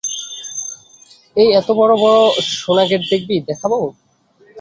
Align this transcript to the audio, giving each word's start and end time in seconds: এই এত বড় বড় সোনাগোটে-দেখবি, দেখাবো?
এই 1.35 1.49
এত 1.59 1.69
বড় 1.79 1.93
বড় 2.03 2.17
সোনাগোটে-দেখবি, 2.55 3.35
দেখাবো? 3.49 3.77